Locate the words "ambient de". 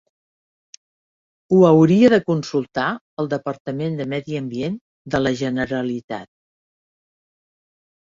4.39-5.21